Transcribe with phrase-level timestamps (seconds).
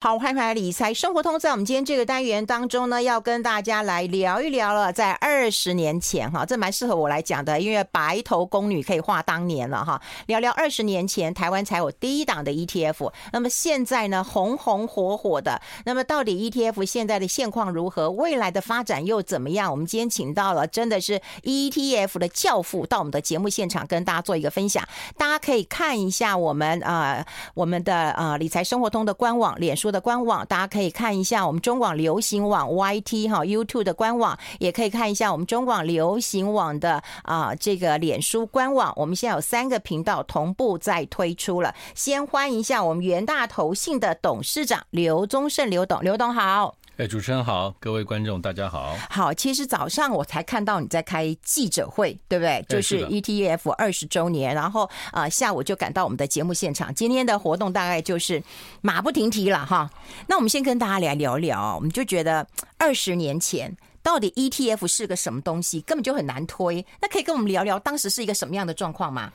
[0.00, 1.36] 好，欢迎回来理财生活通。
[1.40, 4.92] 在我们今天这个单元当中呢，要跟大家来聊一聊了。
[4.92, 10.00] 在二十年前，哈，这蛮适合我来讲的，因为白头宫女可以话当年了，哈。
[10.26, 15.60] 聊聊二十年前台湾才有第一档的 ETF，那么现在呢，红红火火的。
[15.84, 18.08] 那么到底 ETF 现在的现况如何？
[18.08, 19.68] 未来的发展又怎么样？
[19.68, 24.86] 我们今天请到了真的是 ETF 的教父到我们的节目现场跟大家做一个分享。
[25.16, 29.87] 大家可以看一下我们呃我们的呃理财生活通的官网、脸书。
[29.92, 38.92] 的官网，大家可以看一下我们中广流行网 YT 哈 YouTube 的官网，也可以看一下我们中广流行网的啊这个脸书官网。
[38.96, 41.74] 我们现在有三个频道同步在推出了。
[41.94, 46.77] 先欢迎一下我们元大投信的董事长刘宗盛刘董，刘董好。
[46.98, 48.96] 哎，主持人好，各位观众大家好。
[49.08, 52.60] 好，其实早上我才看到你在开记者会，对不对？
[52.68, 56.92] 就是 ETF 二十周年，然后啊、呃，下午就赶到我们的节目现场。
[56.92, 58.42] 今天的活动大概就是
[58.80, 59.88] 马不停蹄了哈。
[60.26, 62.44] 那我们先跟大家来聊聊，我们就觉得
[62.78, 66.84] 二十年前到底 ETF 是个什么东西，根本就很难推。
[67.00, 69.30] 那可以跟我们聊聊当时是一个什么样的状况吗？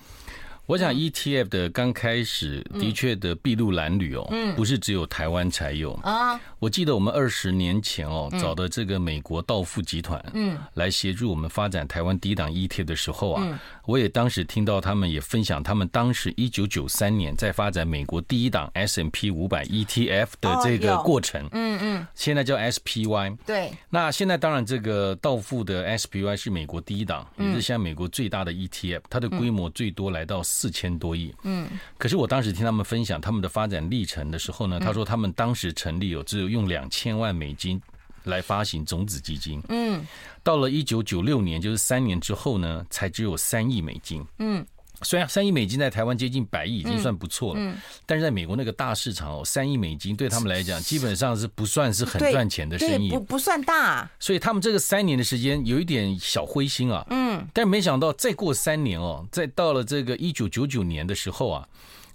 [0.66, 4.26] 我想 ETF 的刚开始的确的筚路蓝缕哦，
[4.56, 5.92] 不是只有台湾才有。
[6.04, 6.40] 啊。
[6.60, 23.72] 我记得我们二十年前哦，找的这个美国道富集团，嗯，来协助我们发展台湾第一档 ETF 的时候啊，我也当时听到他们也分享他们当时一九九三年在发展美国第一档 S&P 五百 ETF 的这个过程，嗯嗯，现在叫 SPY，对。
[23.90, 30.42] 那现在当然这个道富的 SPY 是美国第一档，也是现在美国最大的 ETF，它的规模最多来到。
[30.44, 37.82] 四千多亿，嗯，可是我当时听他们分享他们的发展历程的时候呢，他说他们当时成立有只有用两千万美金
[38.26, 40.06] 来发行种子基金，嗯，
[40.44, 44.66] 到了一九九六年，就是三年之后呢，才只有三亿美金，嗯。
[45.02, 54.10] 虽然三亿美金在台湾接近百亿已经算不错了，嗯，但是在美国那个大市场哦，三亿美金对他们来讲基本上是不算是很赚钱的生意，不不算大。
[54.18, 61.68] 所以他们这个三年的时间有一点小灰心啊，嗯，但没想到再过三年哦，再到了这个一九九九年的时候啊，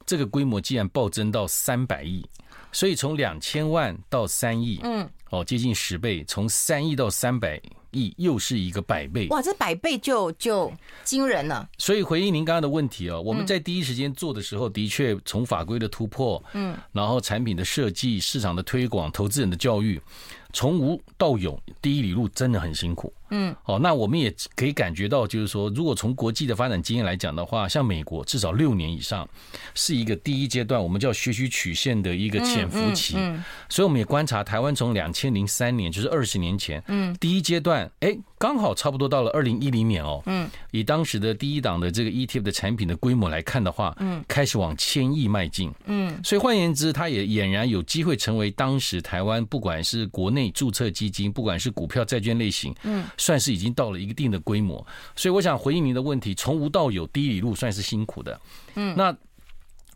[0.07, 2.25] 这个规模竟然暴增到三百亿，
[2.73, 7.61] 所以从两千万到三亿，嗯，哦，接近十倍，从三亿到三百。
[7.91, 9.41] 亿又是一个百倍，哇！
[9.41, 10.71] 这百倍就就
[11.05, 11.67] 惊人了。
[11.79, 19.99] 所以回应您刚刚的问题哦，我们在第一时间做的时候，的确从法规的突破，嗯，然后产品的设计、市场的推广、投资人的教育，
[20.53, 23.11] 从无到有，第一里路真的很辛苦。
[23.31, 29.29] 嗯，哦，那我们也可以感觉到，就是说，如果从国际的发展经验来讲的话，像美国至少六年以上
[29.75, 33.15] 是一个第一阶段，我们叫学习曲线的一个潜伏期。
[33.17, 45.73] 嗯，所以我们也观察台湾从两千零三年，就是二十年前，嗯，第一阶段，哎，刚好差不多到了二零一零年哦，嗯，以当时的第一档的这个 ETF 的产品的规模来看的话，嗯，开始往千亿迈进。
[45.87, 53.05] 嗯，所以换言之，它也俨然有机会成为当时台湾不管是国内注册基金，不管是股票、债券类型，嗯。
[53.19, 58.41] 算是已经到了一定的规模，所以我想回应您的问题：从无到有，第一里路算是辛苦的。
[58.77, 59.15] 嗯，那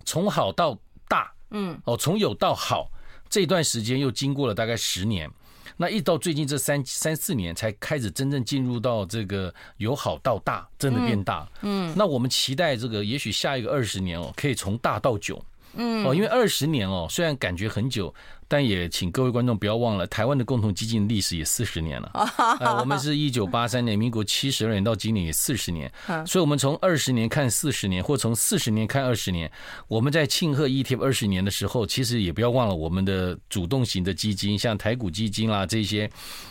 [0.04, 0.76] 从好到
[1.08, 2.90] 大，嗯，哦，从有到好
[3.30, 5.30] 这段时间又经过了大概十年，
[5.76, 11.48] 那一到最近这三三四年才开始真正进入到这个由好到大，真的变大。
[11.62, 15.42] 嗯，那我们期待这个，也许下一个二十年哦，可以从大到久。
[15.74, 18.14] 嗯，哦，因为二十年哦，虽然感觉很久。
[18.48, 22.10] 但也请各位观众不要忘了，台湾的共同基金历史也四十年了。
[22.12, 25.90] 啊， 我们是一九八三年，民国七十二年到今年也四十年。
[26.26, 29.50] 所以，我们从二十年看四十年，或从四十年看二十年。
[29.88, 36.10] 我们在庆贺 ETF 二十年的时候，其实也不要忘了我们的主动型的基金，像台股基金啦这些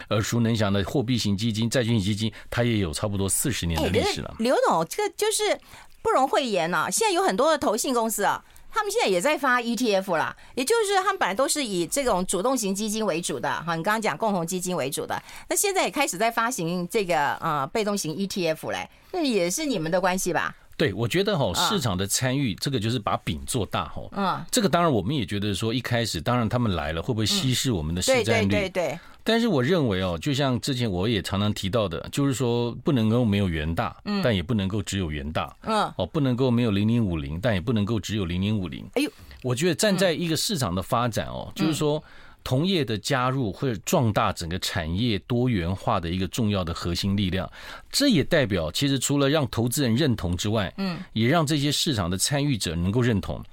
[0.09, 4.35] 耳熟能详的货币型基金、债券型基金，它也有差不多四十年的历史了。
[4.39, 5.55] 刘总，这个就是
[6.01, 6.89] 不容讳言呐。
[6.89, 8.43] 现在有很多的投信公司啊。
[8.71, 20.55] 他们现在也在发 ETF 啦，也就是他们本来都是以这种主动型基金为主的，哈，你刚刚讲共同基金为主的，那现在也开始在发行这个呃被动型 ETF 嘞，那也是你们的关系吧？
[20.81, 24.01] 对，我觉得哈，市场的参与，这个就是把饼做大哈。
[24.13, 28.47] 嗯，这个当然我们也觉得说，一开始当然他们来了，会不会稀释我们的市占率？
[28.49, 28.99] 对对对。
[29.23, 35.55] 但是我认为哦，就像之前我也常常提到的，就是说不能够没有元大，但也不能够只有元大。
[35.61, 35.83] 嗯。
[35.97, 38.83] 哦，不能够没有零零五零，但也不能够只有零零五零。
[38.95, 39.11] 哎呦，
[39.43, 42.03] 我觉得站在一个市场的发展哦，就是说。
[42.43, 47.49] 同业的加入会壮大整个产业多元化的一个重要的核心力量，
[47.91, 53.43] 这也代表其实除了让投资人认同之外，嗯，也让这些市场的参与者能够认同。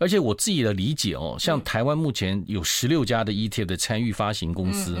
[0.00, 4.96] 而且我自己的理解哦，像台湾目前有十六家的 ETF 的参与发行公司，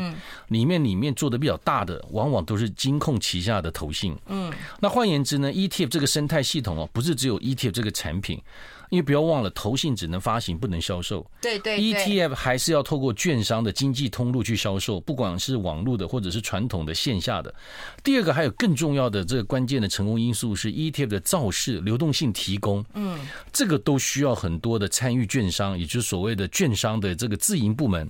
[0.48, 4.16] 里面里面做的比较大的，往往都是金控旗下的投信。
[4.26, 8.42] 嗯，那换言之呢，ETF 这个生态系统哦，不是只有 ETF 这个产品。
[8.90, 11.24] 因为不要忘了，投信只能发行，不能销售。
[11.40, 17.54] 对对，对，ETF 还是要透过券商的经济通路去销售，不管是网络的或者是传统的线下的。
[18.02, 22.84] 第二个还有更重要的这个关键的成功因素是 ETF 的造势、流动性提供。
[22.94, 23.18] 嗯，
[23.52, 28.08] 这个都需要很多的参与券商，也就是所谓的券商的这个自营部门，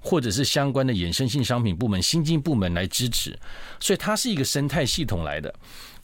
[0.00, 3.36] 或者是相关的衍生性商品部门、新经部门来支持。
[3.80, 5.52] 所以它是一个生态系统来的。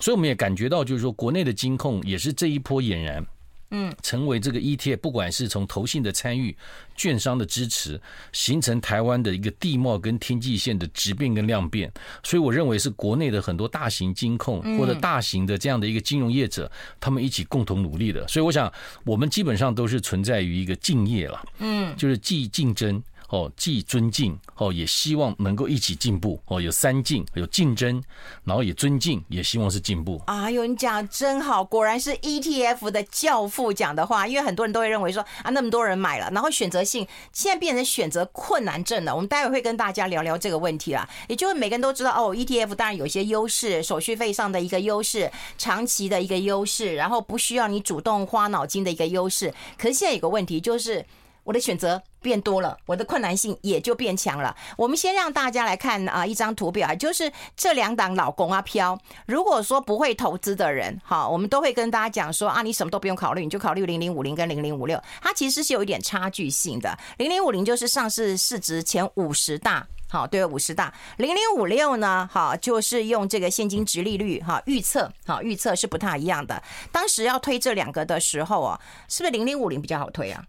[0.01, 3.25] 所以我们也感觉到，就是说国内的金控也是这一波俨然。
[3.71, 6.57] 嗯，成为这个 ETF，不管是从投信的参与、
[6.97, 8.01] 券商的支持，
[8.33, 11.93] 形成台湾的一个地貌跟天际线的质变跟量变。
[12.23, 16.71] 所以我认为是国内的很多大型金控或者大型的这样的一个金融业者，
[17.01, 18.27] 他们一起共同努力的。
[18.29, 18.73] 所以我想，
[19.05, 23.03] 我们基本上都是存在于一个敬业了，嗯，就是既竞争。
[23.29, 26.61] 哦，既尊敬哦，也希望能够一起进步哦。
[26.61, 28.03] 有三敬，有竞争，
[28.45, 30.21] 然后也尊敬，也希望是进步。
[30.27, 34.27] 哎呦，你讲真好，果然是 ETF 的教父讲的话。
[34.27, 39.15] 因为很多人都会认为说啊，那么多人买了，然后选择性现在变成选择困难症了。
[39.15, 41.09] 我们待会会跟大家聊聊这个问题啦。
[41.29, 49.53] 也就是每个人都知道哦，ETF 当然有些优势，手续费上的一个优势，长期的一个优势，然后不需要你主动花脑筋的一个优势。
[49.77, 51.05] 可是现在有个问题就是。
[51.47, 54.55] 我的选择变多了，我的困难性也就变强了。
[54.77, 58.99] 我们先让大家来看啊一张图表，就是这两档老公啊飘。
[59.27, 66.99] 如果说不会投资的人，好，我们都会跟大家讲说啊，你什么都不用考虑，你就考虑零零五零跟零零五六，它其实是有一点差距性的。
[67.19, 70.93] 零零五零就是上市市值前五十大，好，对，五十大。
[71.19, 76.61] 零零五六呢，好，就是用这个现金殖利率哈预测，好预测是不太一样的。
[76.91, 80.43] 当时要推这两个的时候啊，是不是零零五零比较好推啊？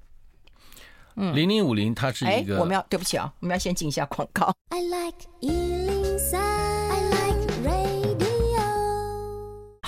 [1.17, 2.59] 零零五零，它是一个、欸。
[2.59, 4.53] 我们要对不起啊，我们要先进一下广告。
[4.69, 5.17] I like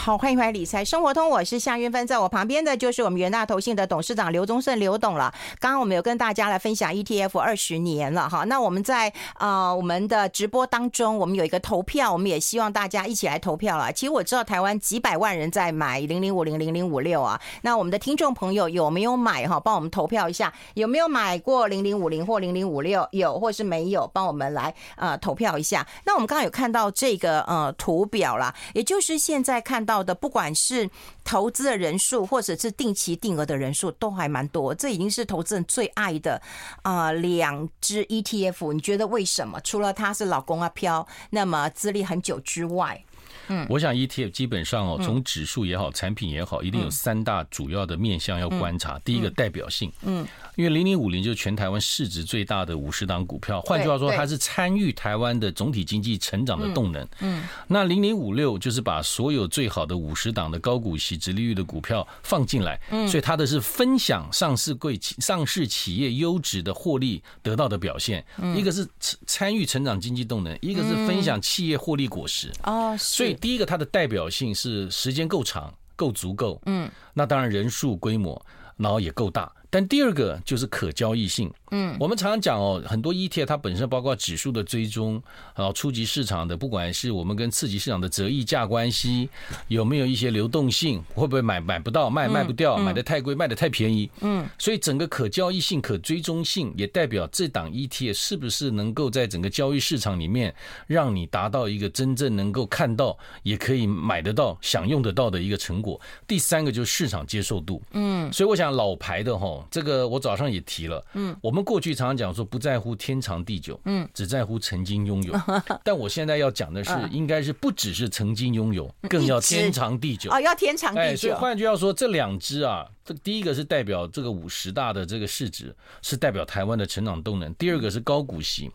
[0.01, 5.33] 好，欢迎回来理财生活通，我是夏韵芬，在我旁边的就是我们元大投信的董事长刘宗盛刘董了。
[5.59, 13.91] 刚刚我们有跟大家来分享 ETF 二十年了哈，那我们在呃我们的直播当中，我们有一个投票，我们也希望大家一起来投票了。
[13.91, 19.59] 其实我知道台湾几百万人在买零零五零零零五六啊，那我们的听众朋友有没有买哈？
[19.59, 23.05] 帮我们投票一下，有没有买过零零五零或零零五六？
[23.11, 24.09] 有或是没有？
[24.13, 25.85] 帮我们来呃投票一下。
[26.05, 29.99] 那我们刚刚有看到这个呃图表啦，也就是现在看到。
[30.03, 30.89] 的不管是
[31.23, 34.73] 投资的人数，或者是定期定额的人数，都还蛮多。
[34.73, 36.41] 这已经是投资人最爱的
[36.81, 38.73] 啊两支 ETF。
[38.73, 39.59] 你觉得为什么？
[39.61, 43.03] 除了它是老公啊飘，那么资历很久之外，
[43.47, 48.99] 嗯，我想 ETF 基本上哦，从指数也好，产品也好，一定有三大主要的面向要观察。
[48.99, 50.27] 第一个代表性，嗯。
[50.55, 57.07] 因为零零五零就是全台湾市值最大的五十档股票，换句话说，它是参与台湾的总体经济成长的动能。
[57.21, 68.25] 嗯，那零零五六就是把所有最好的五十档的高股息、直利率的股票放进来，嗯，所以它的是分享上市贵企上市企业优质的获利得到的表现。
[68.53, 68.85] 一个是
[69.25, 72.51] 参与成长经济动能，一个是分享企业获利果实。
[72.63, 76.61] 哦，所以第一个它的代表性是时间够长、够足够。
[76.67, 78.41] 嗯，那当然人数规模，
[78.77, 79.51] 然后也够大。
[79.69, 81.51] 但第二个就是可交易性。
[81.71, 85.21] 嗯，我们常常讲哦，很多 ETF 它本身包括指数的追踪，
[85.55, 89.29] 然后初级市场的，不管是我们跟次级市场的折溢价关系，
[89.67, 94.09] 有没有一些流动性，会不会买买不到，卖卖不掉，买的太贵，卖的太便宜。
[94.21, 100.53] 嗯，所以整个可交易性、可追踪性，也代表这档 ETF 是不是能够在整个交易市场里面，
[100.87, 106.01] 让你达到一个真正能够看到，也可以买得到、享用得到的一个成果。
[106.25, 107.79] 第三个就是市场接受度。
[107.91, 109.58] 嗯，所以我想老牌的哈。
[109.69, 115.33] 这个我早上也提了，嗯，我们过去常常讲说不在乎天长地久，嗯，只在乎曾经拥有。
[115.83, 120.29] 但我现在要讲的是，应该是不只是曾经拥有，更要天长地久。
[120.31, 121.17] 哦，要天长地久。
[121.17, 128.69] 所以换句话说，这两只啊，这第一个是代表这个五十大的这个市值，是代表台湾的成长动能；第二个是高股息，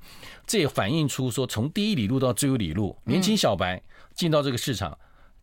[0.47, 3.83] 这也反映出说，从第一里路到最后里路，年轻小白
[4.15, 4.97] 进到这个市场。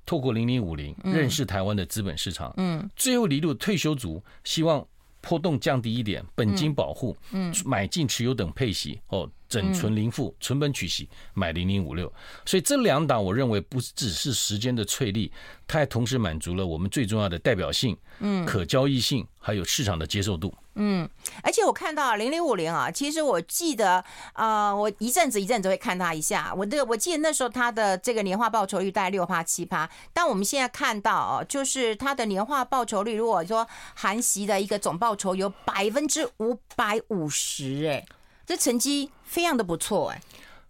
[0.03, 4.85] 透过零零五零认识台湾的资本市场，嗯，最后一路退休族希望。
[5.21, 12.11] 波动降低一点，本金保护，嗯，买进持有等配息哦，整存零付，存本取息，买零零五六，
[12.45, 15.29] 所以这两档我认为不只是时间的淬砺，
[15.67, 20.53] 它还同时满足了我们最重要的代表性，嗯，可交易性，还有市场的接受度。
[20.75, 21.07] 嗯，
[21.43, 23.95] 而且我看到零零五零啊，其实我记得
[24.31, 26.53] 啊、呃，我一阵子一阵子会看它一下。
[26.55, 38.05] 我的我记得那时候它的这个年化报酬率大概六趴七趴，但我们现在看到哦，就是它的年化报酬率，如果说含息的一个总报酬有百分之五百五十，哎，
[38.45, 40.21] 这成绩非常的不错，哎。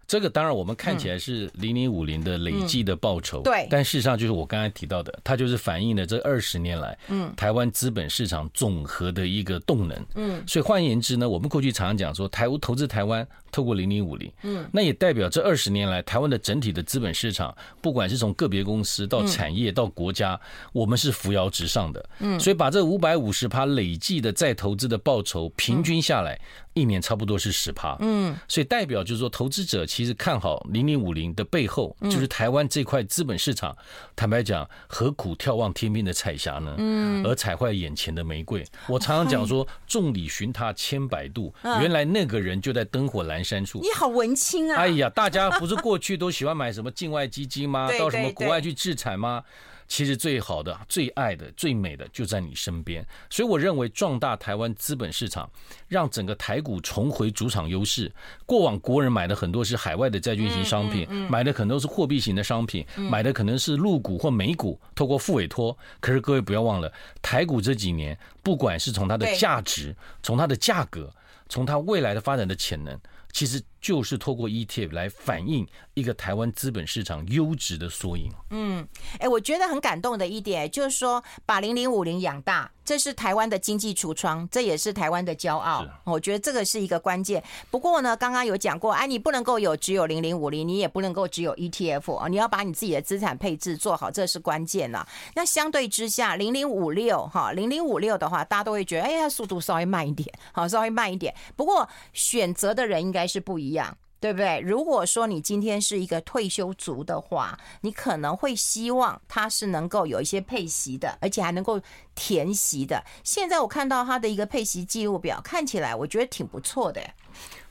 [0.08, 20.38] 这个当然我们看起来是零零五零的累计的报酬，对，但事实上就是我刚才提到的，它就是反映了这二十年来，嗯，台湾资本市场总和的一个动能，嗯，所以换言之呢，我们过去常常讲说，台湾投资台湾透过零零五零，嗯，那也代表这二十年来台湾的整体的资本市场，不管是从个别公司到产业到国家，
[20.74, 26.38] 我们是扶摇直上的，嗯，所以把这五百五十趴累计的再投资的报酬平均下来。
[26.74, 33.76] 一年差不多是十趴，嗯，所以代表就是说，投资者其实看好零零五零的背后，就是台湾这块资本市场。
[34.16, 36.74] 坦白讲，何苦眺望天边的彩霞呢？
[36.78, 38.66] 嗯，而踩坏眼前的玫瑰。
[38.88, 43.80] 我常常讲说，众里寻他千百度，原来那个人就在灯火阑珊处。
[43.82, 44.78] 你好文青啊！
[44.78, 47.90] 哎呀，大家不是过去都喜欢买什么境外基金吗？
[48.00, 49.44] 到什么国外去置产吗？
[49.92, 55.52] 其实最好的、最爱的、最美的就在你身边，所以我认为壮大台湾资本市场，
[55.90, 58.10] 让整个台股重回主场优势。
[58.46, 65.78] 过往国人买的很多是海外的债券型商品，买的可能都是货币型的商品，买的可能是陆股或美股，透过付委托。
[66.00, 66.90] 可是各位不要忘了，
[67.22, 69.94] 台股这几年，不管是从它的价值、
[70.24, 71.14] 从它的价格、
[71.50, 72.98] 从它未来的发展的潜能。
[73.32, 78.32] 其实就是透过 ETF 来反映一个台湾资本市场优质的缩影。
[78.52, 78.88] 嗯，
[79.20, 85.86] 哎，我觉得很感动的一点就是说，把零零五零养大，这是台湾的经济橱窗，这也是台湾的骄傲。
[86.04, 87.42] 我觉得这个是一个关键。
[87.70, 95.08] 不过呢，刚刚有讲过，哎，你不能够有只有零零五零，你也不能够只有 ETF 啊，你要把你自己的资产配置做好，这是关键了。
[95.36, 101.34] 那相对之下，零零五六哈，零零五六的话，大家都会觉得，哎，它速度稍微慢一点，好，稍微慢一点。
[101.56, 103.26] 不过选择的人应该。
[103.26, 104.60] 是不一样，对不对？
[104.60, 111.82] 如果说你今天是一个退休族的话，你可能会希望他是能够有一些配席的，而且还能够
[112.14, 113.04] 填席的。
[113.24, 117.02] 现在我看到他的一个配席记录表，看起来我觉得挺不错的。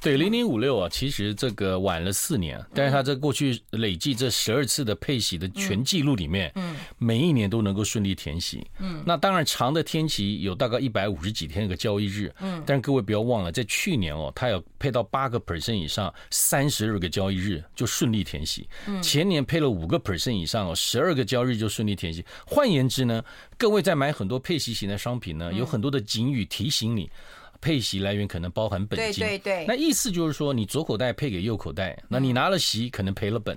[0.01, 22.25] 对，零零五六啊，其实这个晚了四年，但是它在过去累计这十二次的配息的全记录里面，嗯，每一年都能够顺利填息，嗯，那当然长的天期有大概一百五十几天个交易日，嗯，但是各位不要忘了，在去年哦，它有配到八个 percent 以上，三十二个交易日就顺利填息，嗯，前年配了五个 percent 以上哦，十二个交易日就顺利填息。
[22.47, 23.23] 换言之呢，
[23.59, 27.11] 各位在买很多配息型的商品呢，有很多的警语提醒你。
[27.61, 33.57] 配息来源可能包含本金，对对对，那意思就是说，你左口袋配给右口袋，那你拿了息可能赔了本。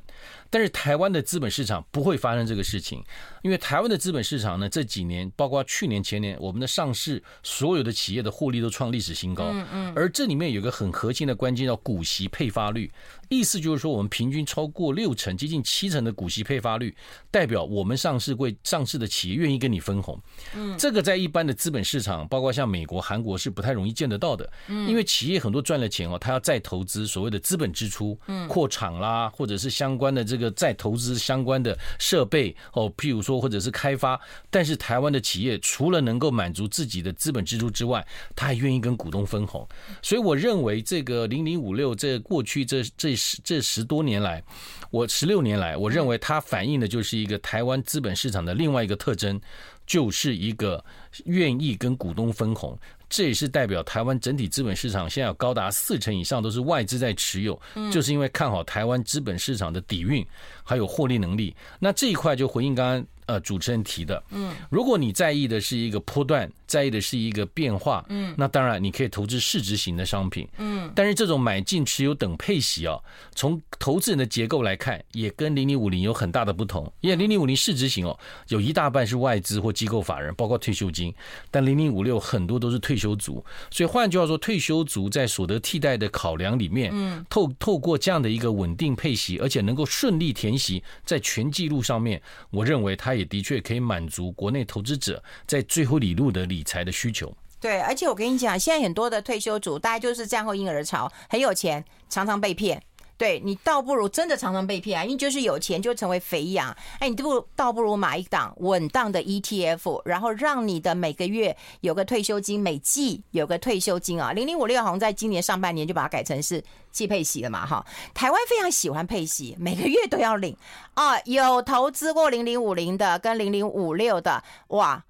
[0.49, 3.03] 但是台湾的资本市场不会发生这个事情，
[3.41, 9.45] 因为台湾的资本市场呢，这几年包括去年前年，我们的上市所有的企业的获利都创历史新高。
[9.45, 9.93] 嗯嗯。
[9.95, 12.91] 而这里面有一个很核心的关键叫股息配发率，
[13.37, 16.95] 意思就是说，我们平均超过六成、接近七成的股息配发率，
[17.29, 20.17] 代表我们上市会上市的企业愿意跟你分红。
[20.55, 20.77] 嗯。
[20.77, 24.49] 这个在一般的资本市场，包括像美国、韩国是不太容易见得到的。
[24.67, 24.87] 嗯。
[24.87, 30.53] 因为企业很多赚了钱哦，他要再投资所谓的资本支出，嗯，扩厂啦，或者是相关的这个。
[30.55, 39.67] 再投资相关的设备哦，譬如说或者是开发，但是台湾的企业除了能够满足自己的资本支出之外，他还愿意跟股东分红，
[40.01, 44.43] 所以我认为这个零零五六这过去这这十这十多年来，
[44.91, 49.39] 我十六年来，我认为它反映的就是一个台湾资本市场的另外一个特征，
[49.87, 50.83] 就是一个
[51.25, 52.77] 愿意跟股东分红。
[53.09, 57.59] 这也是代表台湾整体资本市场现在有高达四成以上都是外资在持有，
[57.91, 60.25] 就是因为看好台湾资本市场的底蕴
[60.63, 61.55] 还有获利能力。
[61.79, 66.51] 那这一块就回应刚刚呃主持人提的，嗯，如果你在意的是一个波段。
[66.65, 72.99] 在意的是一个变化，嗯，那当然你可以投资市值型的商品，嗯，但是这种买进持有等配息哦，
[73.35, 76.91] 从投资人的结构来看，也跟零零五零有很大的不同。
[77.01, 81.13] 因为零零五零市值型哦，有一大半是外资或机构法人，包括退休金，
[81.51, 102.81] 但零零五六很多都是退休族，所以换句话说，退休族在所得替代的考量里面，嗯，透透过这样的一个稳定配息，而且能够顺利填息，在全记录上面，我认为它也的确可以满足国内投资者在最后理路的理财的需求，对，而且我跟你讲，现在很多的退休族，大概就是战后婴儿潮，很有钱，常常被骗。
[103.17, 106.75] 对，你倒不如真的常常被骗啊，因为就是有钱就成为肥羊。
[106.99, 114.33] 哎，你不倒不如买一档稳当的 ETF，然后让你的每个月有个退休金，每季有个退休金啊。
[114.33, 117.85] 零零五六好像在今年上半年就把它改成是季配息了嘛，哈。
[118.13, 120.57] 台湾非常喜欢配息，每个月都要领
[120.95, 121.19] 啊。
[121.21, 125.03] 有投资过零零五零的跟零零五六的，哇。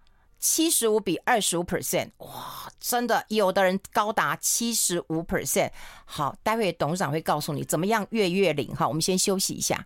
[0.44, 5.72] 七十五比二十五 percent，哇，真的，有的人高达七十五 percent。
[6.04, 8.76] 好，待会董事长会告诉你怎么样月月领。
[8.76, 9.82] 哈，我们先休息一下。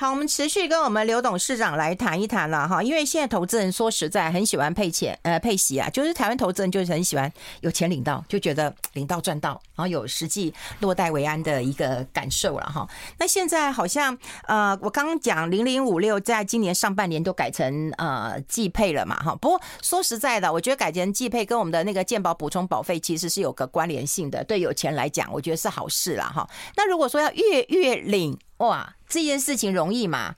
[0.00, 7.30] 好，我们持续跟我们刘董事长来谈一谈了哈，因为现在投资人说实在很喜欢配钱呃配息啊，就是台湾投资人就是很喜欢
[7.60, 12.88] 有钱领到，就觉得领到赚到，然后有实际落袋为安的一个感受了哈。
[13.18, 14.16] 那现在好像
[14.46, 19.36] 呃，我刚刚讲零零五六在今年上半年都改成呃季配了嘛哈。
[19.36, 26.48] 不过说实在的，我觉得改成季配跟我们的那个健保补充保费其实是有个关联性的，对有钱来讲，我觉得是好事了哈。
[26.74, 28.94] 那如果说要月月领哇。
[29.10, 30.36] 这件事情容易吗？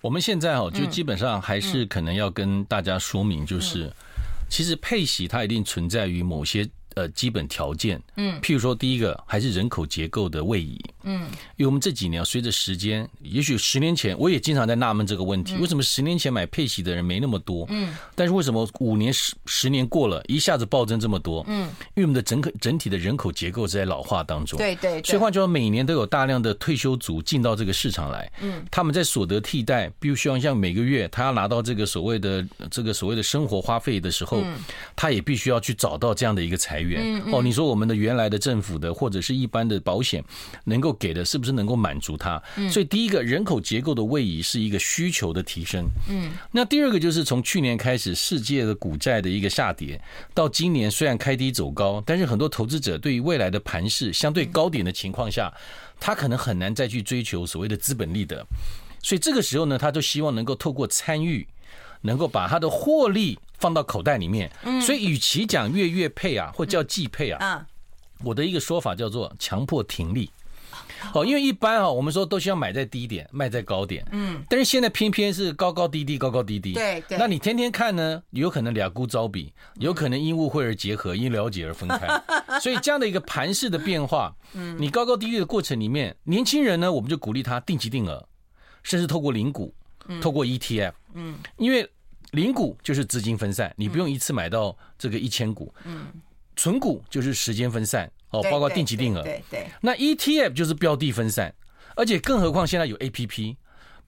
[0.00, 3.92] 我们现在哦，就基本上还是可能要跟大家说明，就是
[4.48, 6.68] 其实配息它一定存在于某些。
[6.94, 11.22] 呃，基本条件，嗯，譬如说，第一个还是人口结构的位移，嗯，
[11.56, 34.42] 因为我们这几年随着时间，也许十年前我也经常在纳闷这个问题，为什么十年前买配息的人没那么多，嗯，但是为什么五年十十年过了，一下子暴增这么多，嗯，因为我们的整个整体的人口结构是在老化当中，对对，所以换句话说，每年都有大量的退休族进到这个市场来，嗯，他们在所得替代，必须要像每个月他要拿到这个所谓的这个所谓的生活花费的时候，
[34.96, 37.22] 他也必须要去找到这样的一个财源。
[37.26, 40.24] 嗯哦，你说我们的原来的政府的或者是一般的保险
[40.64, 42.42] 能够给的，是不是能够满足它？
[42.70, 45.86] 所以第一个人口结构的位移是一个需求的提升。
[46.08, 50.00] 嗯，那第二个就是从去年开始世界的股债的一个下跌，
[50.34, 55.52] 到今年虽然开低走高，但是很多投资者对于未来的盘势相对高点的情况下，
[55.98, 58.44] 他可能很难再去追求所谓的资本利得。
[59.02, 61.46] 所以这个时候呢，他就希望能够透过参与，
[62.02, 63.38] 能够把他的获利。
[63.60, 64.50] 放到口袋里面，
[64.80, 67.66] 所以与其讲月月配啊，或叫季配啊，
[68.24, 70.30] 我的一个说法叫做强迫停利。
[71.14, 74.06] 哦，因为一般啊，我们说都需要买在低点，卖在高点。
[74.12, 76.74] 嗯，但是现在偏偏是高高低低，高高低低。
[76.74, 77.16] 对对。
[77.16, 82.06] 那你天天看呢，有可能俩孤招比，有可能因误会而结合，因了解而分开。
[82.60, 88.26] 所以这样的一个盘势的变化，嗯，你高高低低的过程里面，年轻人呢，我们就鼓励他定期定额，
[88.82, 89.74] 甚至透过零股，
[90.20, 90.92] 透过 ETF。
[91.14, 91.88] 嗯，因为。
[92.32, 95.72] 零股就是资金分散，你不用一次买到这个一千股。
[95.84, 96.06] 嗯，
[96.56, 99.22] 存股就是时间分散哦，包括定期定额。
[99.22, 99.66] 对对。
[99.80, 101.54] 那 ETF 就是标的分散，
[101.96, 103.56] 而且更何况现在有 APP，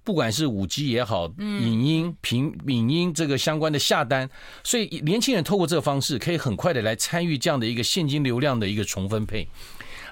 [0.04, 4.28] 不管是五 G 也好，影音、平影音这个相关的下单，
[4.62, 9.48] 所以年轻人透过这个方式，可以很快的来参与这样的一个现金流量的一个重分配。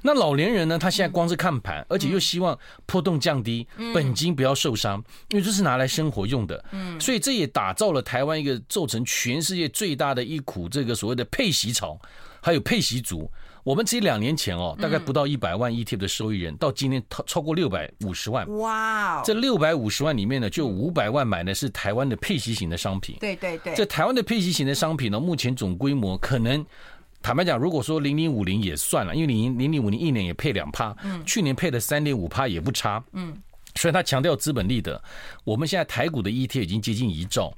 [0.02, 0.78] 那老年人呢？
[0.78, 6.64] 他现在光是看盘，而且又希望波动降低，本金不要受伤，因为这是拿来生活用的。
[6.72, 11.98] 嗯，所以这也打造了台湾一个造成全世界最大的一股这个所谓的配息潮，
[12.40, 13.30] 还有配息族。
[13.62, 18.48] 我们只两年前哦，大概不到一百万 ETF 的受益人，到今天超超过六百五十万。
[18.56, 19.22] 哇！
[19.22, 23.16] 这六百五十万里面呢，就五百万买的是台湾的配息型的商品。
[23.20, 23.74] 对对对。
[23.74, 26.64] 这台湾的配息型的商品呢，目前总规模可能。
[27.22, 33.02] 坦白讲，如果说零零五零也算了，因为零零零五零一年也配两趴，去年配的三点五趴也不差。
[33.12, 33.36] 嗯。
[33.76, 35.00] 所以他强调资本利得，
[35.44, 37.52] 我们现在台股的 ETF 已经接近一兆，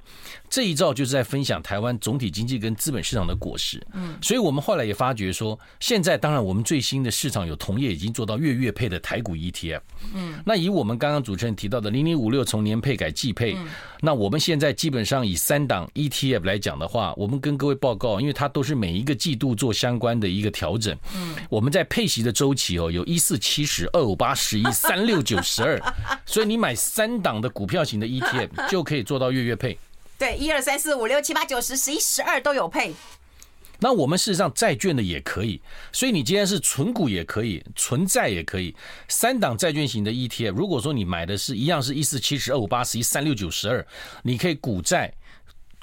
[0.50, 3.84] 这一兆就是在分享台湾总体经济跟资本市场的果实。
[3.94, 9.80] 嗯，所以我们后来也发觉说，现在当然我们最新的市场有同业已经做到月月配的台股 ETF。
[10.14, 13.56] 嗯，那以我们刚刚主持人提到的零零五六从年配改季配，
[14.00, 20.96] 那我们现在基本上以三档 ETF 来讲的话，我们跟各位报告，因为它都是每一个季度做相关的一个调整。
[21.16, 25.80] 嗯，我们在配息的周期哦，有一四七十二五八十一三六九十二。
[26.26, 29.78] 所以你买三档的股票型的 ETF 就可以做到月月配。
[30.18, 32.94] 对，一二三四五六七八九十十一十二都有配。
[33.80, 35.60] 那我们事实上债券的也可以，
[35.90, 38.72] 所以你今天是存股也可以，存债也可以。
[39.08, 43.84] 三档债券型的 ETF，如果说你买的是一样是一四七十二五八十一三六九十二，
[44.22, 45.12] 你可以股债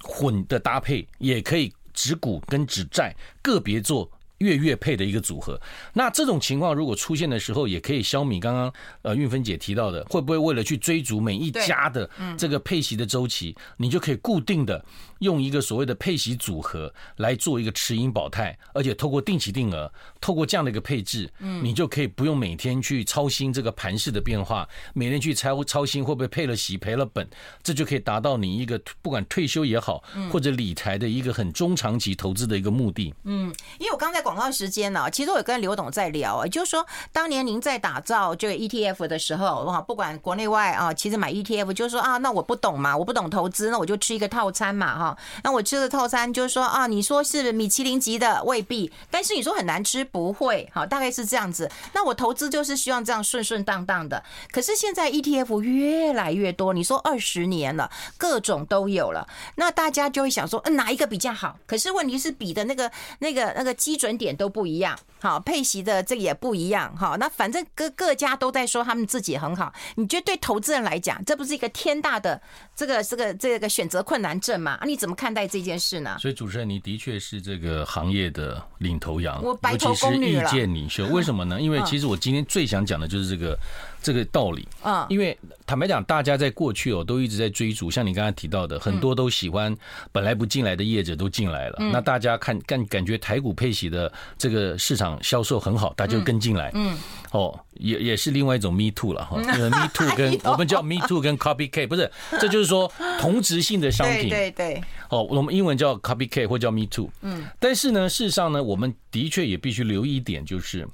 [0.01, 4.09] 混的搭配，也可以只股跟只债个别做。
[4.39, 5.59] 月月配的一个组合，
[5.93, 8.73] 那这种情况如果出现的时候，也可以消弭刚刚
[9.03, 14.83] 呃运芬姐提到的，会不会为了去追逐每一家的这个配息的周期，你就可以固定的。
[15.19, 27.29] 用一个所谓的配息组合来做一个持盈保泰，而且透过定期定额，透过这样的一个配置，嗯，你就可以不用每天去操心这个盘势的变化，每天去操操心会不会配了息赔了本，
[27.61, 33.13] 这就可以达到你一个不管退休也好，或者理财的一个很中长期投资的一个目的。
[33.25, 45.17] 嗯，因为我刚在广告时间呢，其实我有跟刘董在聊啊，就是说当年您在打造这个 ETF 的时候，哇，不管国内外啊，其实买 ETF 就是说啊，那我不懂嘛，我不懂投资，那我就吃一个套餐嘛，哈。
[45.43, 51.67] 那我吃的套餐就是说啊，你说是米其林级的未必，但是你说很难吃不会，好，大概是这样子。
[51.93, 54.23] 那我投资就是希望这样顺顺当当的。
[54.51, 57.89] 可是现在 ETF 越来越多，你说二十年了，
[58.19, 61.57] 各种都有了，那大家就会想说，嗯，哪一个比较好？
[61.65, 64.99] 可是问题是比的那个那个那个基准点都不一样。
[65.19, 66.95] 好，配息的这个也不一样。
[66.95, 69.73] 哈，那反正各各家都在说他们自己很好。
[69.95, 72.41] 你觉得对投资人来讲，这不是一个天大的
[72.75, 74.77] 这个这个这个选择困难症吗？
[74.81, 76.17] 啊，你怎么看待这件事呢？
[76.19, 81.05] 所以主持人，你的确是这个行业的领头羊，我白头宫女了，意见领袖。
[81.07, 81.59] 为什么呢？
[81.61, 83.57] 因为其实我今天最想讲的就是这个。
[84.01, 89.75] 这个道理啊，因为坦白讲，大家在过去哦都一直在追逐，像你刚才提到的，很多都喜欢
[90.13, 91.77] 本来不进来的业者都进来了。
[91.91, 96.71] 那大家看感感觉台股配息的这个市场销售很好，大家就跟进来。
[96.73, 96.97] 嗯，
[97.31, 99.37] 哦，也也是另外一种 Me Too 了哈。
[99.37, 104.29] Me Too 跟我们叫 Me Too 跟 Copycat 不是，这就是说同质性的商品。
[104.29, 104.81] 对对。
[105.09, 107.09] 哦，我们英文叫 Copycat 或叫 Me Too。
[107.21, 107.45] 嗯。
[107.59, 110.87] 但是呢，事实上呢，我们的确也必须留意一点，就是。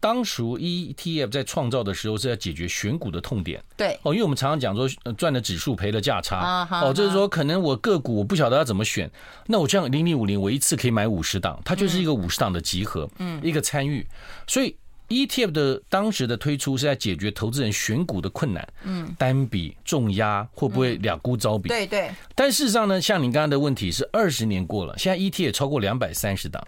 [0.00, 3.98] 当时 ETF 在创造的时候是要解决选股的痛点，对。
[4.02, 9.10] 哦，因为我们常常讲说赚了指数赔了价差，哦，就是说可能我个股我不晓得要怎么选，
[9.46, 14.06] 那我这样零零五零我一次可以买五十档，它就是一个五十档的集合，嗯，一个参与，
[14.46, 14.74] 所以
[15.08, 21.68] ETF 的当时的推出是在解决投资人选股的困难，嗯，单笔重压会不会两股招比？
[21.68, 26.64] 对对，但事实上呢，像你刚刚的问题是二十年过了，现在 ETF 也超过两百三十档。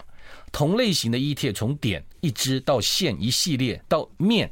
[0.51, 4.51] 同类型的 ETF 从点一支到线一系列到面，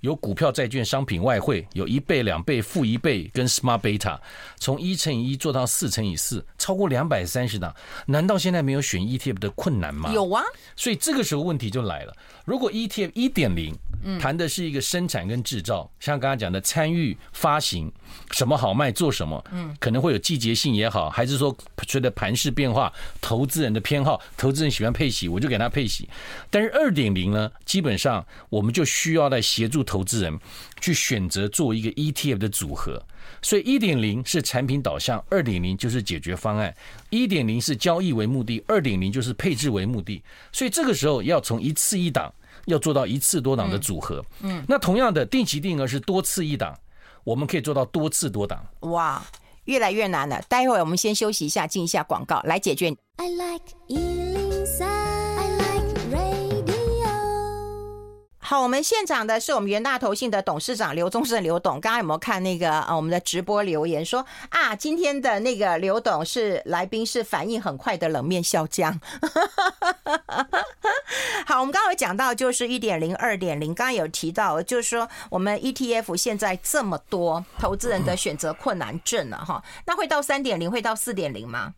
[0.00, 4.18] 有股票、债券、商品、外汇，有一倍、两倍、负一倍跟 Smart Beta，
[4.58, 7.74] 从一乘以一做到四乘以四，超过两百三十档。
[8.06, 10.12] 难道现在没有选 ETF 的困难吗？
[10.12, 10.42] 有啊。
[10.76, 12.14] 所以这个时候问题就来了，
[12.48, 13.76] 如果 ETF 一点零。
[14.20, 17.92] 谈的是一个生产跟制造，像刚刚讲的参与发行，
[18.30, 26.08] 什么好卖做什么，嗯，可能会有季节性也好，还是说随着盘势变化，投资人的偏好，投资人喜欢配息，我就给他配息。
[26.48, 30.38] 但是二点零呢，基本上我们就需要来协助投资人
[30.80, 33.02] 去选择做一个 ETF 的组合。
[33.42, 36.74] 所以一点零是产品导向，二点零就是解决方案，
[37.10, 40.22] 一点零是交易为目的，二点零就是配置为目的。
[40.52, 42.32] 所以这个时候要从一次一档。
[42.68, 46.74] 要做到一次多档的组合，嗯，那同样的定期定额是多次一档，
[47.24, 48.64] 我们可以做到多次多档。
[48.80, 49.22] 哇，
[49.64, 50.40] 越来越难了。
[50.48, 52.94] 待会儿我们先休息一下，进一下广告来解决。
[53.16, 53.64] I like
[58.48, 61.78] 好，我们现场的是我们元大投信的董事长刘宗盛刘董。
[61.78, 62.96] 刚刚有没有看那个啊？
[62.96, 68.98] 我们的直播留言说啊，今天的那个刘董是来宾，是反应很快的冷面笑匠。
[71.44, 79.62] 好，我们刚刚有讲到就是一点零、二点零，刚刚有提到就是说我们 ETF 现在这么多，投资人的选择困难症了哈。
[79.84, 81.74] 那会到三点零，会到四点零吗？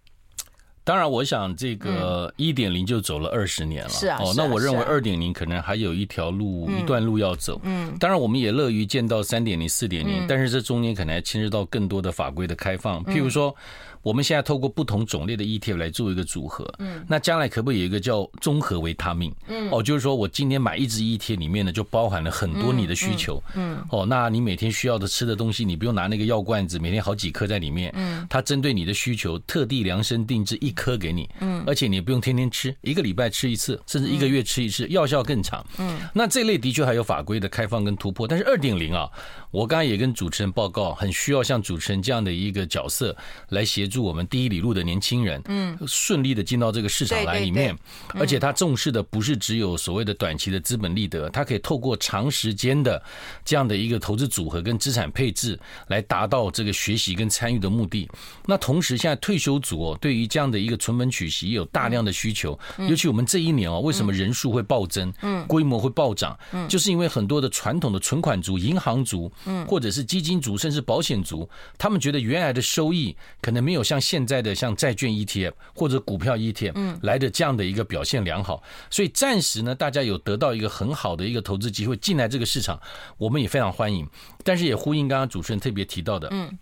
[0.90, 3.90] 当然，我想这个一点零就走了二十年了。
[3.90, 7.60] 是啊，哦，那我认为二点零可能还有一条路，一段路要走。
[7.62, 13.54] 嗯，当然，我们也乐于见到三点零、四点零，但是这中间可能还牵涉到更多的法规的开放，譬如说。
[14.02, 19.30] 我们现在透过不同种类的 ETF 来做一个组合，嗯，那将来可不可以有一个叫综合维他命？
[19.46, 39.10] 嗯，哦，就是说我今天买一支 ETF 里面呢，就包含了很多你的需求，嗯，哦，那你每天需要的吃的东西，你不用拿那个药罐子，每天好几颗在里面，嗯，它针对你的需求，特地量身定制一颗给你，嗯，而且你不用天天吃，一个礼拜吃一次，甚至一个月吃一次，药效更长，嗯，那这类的确还有法规的开放跟突破，但是二点零啊，
[39.50, 43.16] 我刚才也跟主持人报告，很需要像主持人这样的一个角色
[43.48, 47.76] 来协助我们第一里路的年轻人，嗯，顺利的进到这个市场来里面，
[48.14, 53.02] 而且他重视的不是只有所谓的短期的资本利得，他可以透过长时间的
[53.44, 55.58] 这样的一个投资组合跟资产配置，
[55.88, 58.08] 来达到这个学习跟参与的目的。
[58.46, 62.58] 那同时，现在退休族哦，对于这样的一个存本取息也有大量的需求，
[62.88, 82.78] 尤其我们这一年哦，为什么人数会暴增，嗯，规模会暴涨，嗯，就是因为很多的传统的存款族、银行族，嗯，或者是基金族，甚至保险族，他们觉得原来的收益可能没有像现现在的像债券 ETF 或者股票 ETF，嗯，来的这样的一个表现良好，所以暂时呢，大家有得到一个很好的一个投资机会进来这个市场，
[83.16, 84.06] 我们也非常欢迎。
[84.44, 86.58] 但是也呼应刚刚主持人特别提到的，嗯。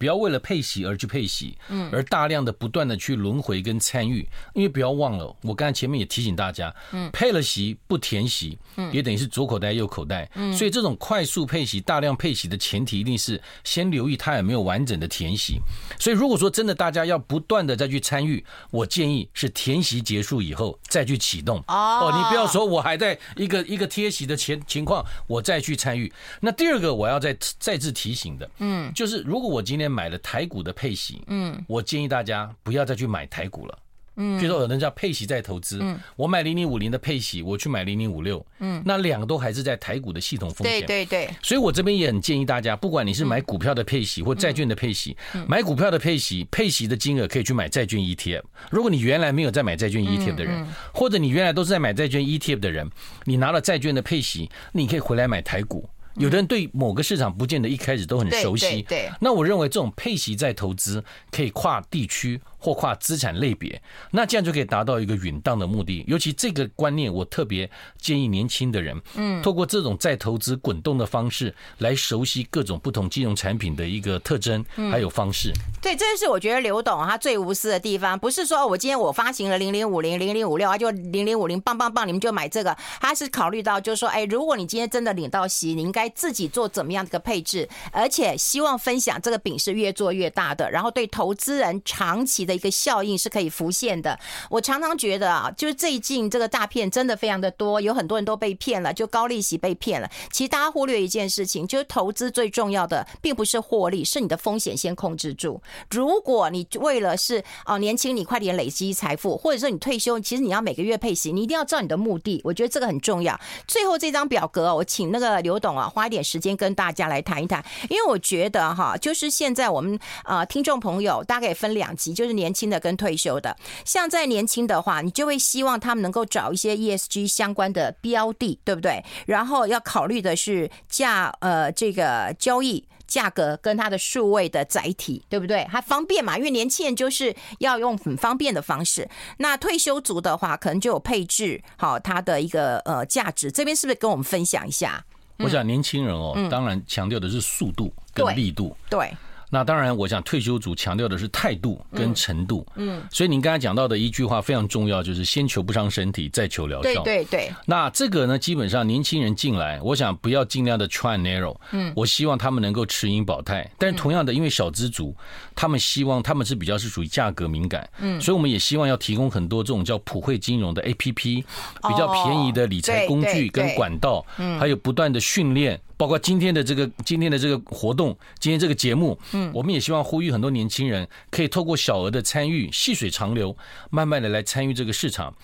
[0.00, 15.60] 不要为了配息而去配息，嗯，而大量的不断的去轮回跟参与，因为不要忘了，我刚才前面也提醒大家，嗯，配了息不填息，嗯，也等于是左口袋右口袋，嗯，所以这种快速配息、大量配息的前提，一定是先留意它有没有完整的填息。
[15.98, 21.62] 所以如果说真的大家要不断的再去参与，我建议是填息结束以后再去启动。
[21.68, 26.10] 哦，你不要说我还在一个一个贴息的前情况，我再去参与。
[26.40, 29.89] 那第二个我要再再次提醒的，嗯，就是如果我今天。
[29.90, 33.78] 买了台股的配息，嗯，我建议大家不要再去买台股了，
[34.16, 41.34] 嗯，比如说有人叫配息再投资，嗯，我买零零五零的配息，我去买零零五六，嗯，那两个都还是在台股的系统风险，对对对。
[41.42, 48.42] 所以我这边也很建议大家，不管你是买股票的配息或债券的配息，买股票的配息，配息的金额可以去买债券 ETF。
[48.70, 52.90] 如果你原来没有在买债券 ETF 的人，或者你原来都是在买债券 ETF 的人，
[53.24, 55.88] 你拿了债券的配息，你可以回来买台股。
[56.20, 62.40] 有的人对某个市场不见得一开始都很熟悉，对，那我认为这种配息在投资可以跨地区。
[62.60, 66.04] 或跨资产类别，那这样就可以达到一个允当的目的。
[66.06, 67.68] 尤其这个观念，我特别
[67.98, 75.50] 建议年轻的人，嗯，透过这种再投资滚动的方式来熟悉各种不同金融产品的一个特征，还有方式。
[75.80, 82.76] 对，这是我觉得刘董他最无私的地方，不是说我今天我发行了零零五零、零零五六啊，就零零五零棒棒棒，你们就买这个。
[83.00, 92.49] 他是考虑到就是说，哎，如果你今天真的领到息，你应该自己做怎么样的一个配置，而且希望分享这个饼是越做越大的，然后对投资人长期的。
[92.50, 94.18] 的一个效应是可以浮现的。
[94.48, 100.10] 我常常觉得啊，就是最近这个诈骗真的非常的多，有很多人都被骗了，就高利息被骗了。
[100.32, 105.62] 其实大家忽略一件事情，就是投资最重要的并不是获利，是你的风险先控制住。
[105.90, 112.40] 如果你为了是啊年轻，你快点累积财富，或者说你退休，其实你要每个月配息，你一定要知道你的目的。
[112.42, 113.38] 我觉得这个很重要。
[113.68, 122.39] 最后这张表格，我请那个刘董啊，花一点时间跟大家来谈一谈，因为我觉得哈，就是现在我们啊听众朋友大概分两级，就是。
[122.40, 129.04] 年轻的跟退休的，像在年轻的话，你就会希望他们能够找一些 ESG 相关的标的，对不对？
[129.26, 135.64] 然后要考虑的是价呃这个交易价格跟它的数位的载体，对不对？
[135.64, 136.38] 还方便嘛？
[136.38, 139.06] 因为年轻人就是要用很方便的方式。
[139.38, 143.52] 那退休族的话，可能就有配置好它的一个呃价值。
[143.52, 145.04] 这边是不是跟我们分享一下？
[145.38, 148.98] 我想年轻人哦，当然强调的是速度跟力度，对。
[149.00, 149.16] 对
[149.50, 152.64] 那当然，我想退休组强调的是态度跟程度。
[152.76, 157.02] 嗯，所以您刚才讲到的一句话非常重要，就是先求不伤身体，再求疗效。
[157.02, 157.52] 对对对。
[157.66, 161.56] 那这个呢，基本上年轻人进来，我想不要尽量的 try narrow。
[161.72, 163.68] 嗯，我希望他们能够持盈保泰。
[163.76, 165.14] 但是同样的，因为小资族，
[165.56, 167.88] 他们希望他们是比较是属于价格敏感。
[167.98, 174.24] 嗯，所以我们也希望要提供很多这种叫普惠金融的 APP，比较便宜的理财工具跟管道，
[174.60, 175.80] 还有不断的训练。
[176.00, 183.54] 包括今天的这个今天的这个活动，今天这个节目，嗯，我们也希望呼吁很多年轻人可以透过小额的参与，细水长流，
[183.90, 185.34] 慢慢的来参与这个市场。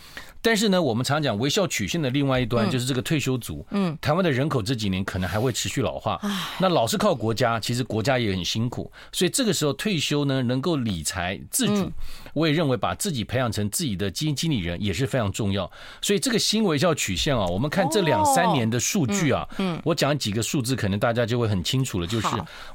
[0.46, 3.66] 但是呢，我们常讲微笑曲线的另外一端就是这个退休族。
[3.72, 6.20] 嗯，台湾的人口这几年可能还会持续老化。
[6.61, 8.88] 那老是靠国家，其实国家也很辛苦。
[9.11, 11.90] 所以这个时候退休呢，能够理财自主，
[12.32, 15.68] 我也认为把自己培养成自己的基金经理人也是非常重要。
[16.00, 22.06] 所以这个新微笑曲线啊，我们看这两三年的数据啊，嗯，我讲几个数字，可能大家就会很清楚了。
[22.06, 22.28] 就是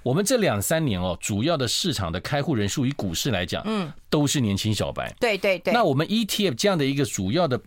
[0.04, 5.10] 我们这两三年哦，主要的市场的开户人数，以股市来讲，嗯，都是年轻小白。
[5.22, 5.74] 对对对。
[5.74, 7.61] 那我们 ETF 这样的一个主要的。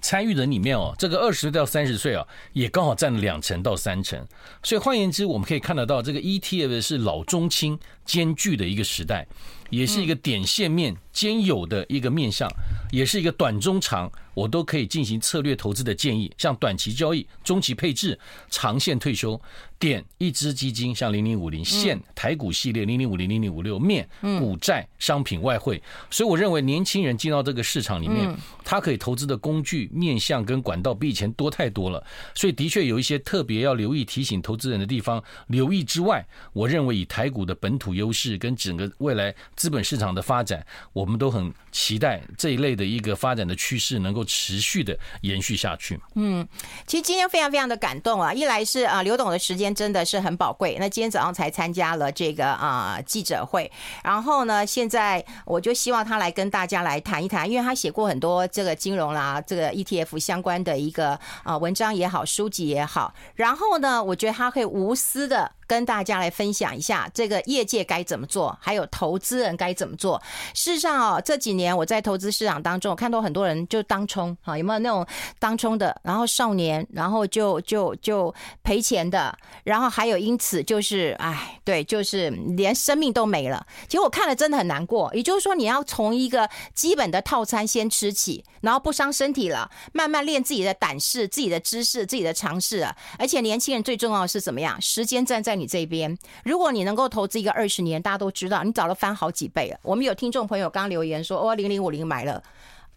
[0.00, 4.26] 参与人里面哦，这个二十到三十岁啊，也刚好占了两成到三成，
[4.62, 9.26] 所以换言之，我们可以看得到，这个 ETF 是老中青兼具的一个时代，
[9.70, 12.50] 也是一个点线面兼有的一个面向，
[12.90, 18.16] 也是一个短中长我都可以进行策略投资的建议，像短期交易、中期配置、
[18.48, 19.40] 长线退休。
[19.80, 24.08] 点一支基金，像零零五零线台股系列零零五零零零五六面
[24.40, 28.28] 股债商品外汇，所以我认为年轻人进到这个市场里面，
[28.64, 35.22] 他可以投资的工具面向跟管道比以前多太多了，所以的确有一些特别要留意提醒投资人的地方。
[35.46, 45.98] 留意之外，我认为以台股的本土优势跟整个未来资本市场的发展，我们都很期待这一类的一个发展的趋势能够持续的延续下去。
[46.14, 46.46] 嗯，
[46.86, 49.74] 其实今天非常非常的感动啊，一来是啊刘董的时间。
[49.78, 50.76] 真的是很宝贵。
[50.80, 53.70] 那今天早上才参加了这个啊、记者会，
[54.02, 63.14] 然后呢，现在我就希望他来跟大家来谈一谈，因为他写过很多这个金融啦、这个 ETF 相关的一个啊、文章也好，书籍也好。
[63.36, 65.52] 然后呢，我觉得他可以无私的。
[65.68, 70.20] 跟大家来分享一下这个业界该怎么做，还有投资人该怎么做。
[70.54, 75.06] 事实上哦，这几年我在投资市场当中，我看到很多人就当冲啊，有没有那种
[75.38, 75.94] 当冲的？
[76.02, 83.66] 然后少年，然后就就就赔钱的，然后还有因此就是哎，对，就是连生命都没了。
[83.86, 85.12] 其实我看了真的很难过。
[85.14, 92.96] 也就是说，你要从一个基本的套餐先吃起，然后不伤身体了，慢慢练自己的胆识、自己的知识、自己的常识啊。
[93.18, 94.80] 而且年轻人最重要是怎么样？
[94.80, 95.57] 时间站在。
[95.58, 99.78] 你这边，如果你能够投资一个二十年，大家都知道，你早都翻好几倍了。
[99.82, 102.42] 我们有听众朋友刚留言说，哦，零零五零买了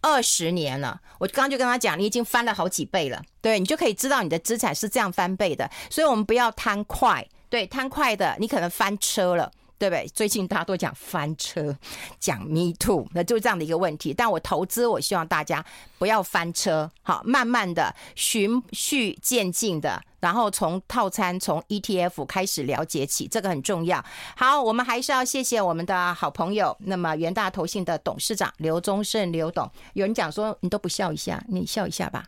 [0.00, 5.70] 二十年了，我刚就跟他讲，你已经翻了好几倍了，对，你就可以知道你的资产是这样翻倍的。
[5.90, 9.50] 所以，我们不要贪快，对，贪快的你可能翻车了。
[9.82, 10.06] 对不对？
[10.14, 11.76] 最近大家都讲翻车，
[12.20, 14.14] 讲 Me Too，那就是这样的一个问题。
[14.14, 15.64] 但我投资，我希望大家
[15.98, 24.04] 不要翻车，好，慢慢的循序渐进的，然后从套餐从 ETF 开始了解起，这个很重要。
[24.36, 29.68] 好，我们还是要谢谢我们的好朋友，那么元大投信的董事长刘宗盛刘董。
[29.94, 32.24] 有人讲说你都不笑一下，你笑一下吧。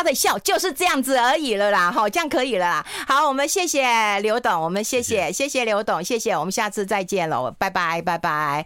[0.00, 2.86] 他的笑就是这样子而已了啦，好，这样可以了啦。
[3.06, 8.64] 好，我们谢谢刘董，我们谢谢谢谢刘董，谢谢，我们下次再见喽，拜拜拜拜。